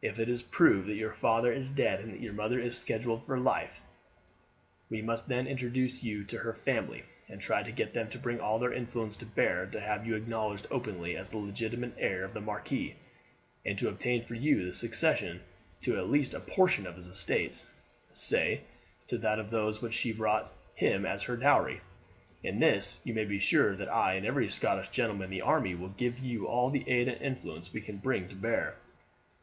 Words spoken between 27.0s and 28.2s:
and influence we can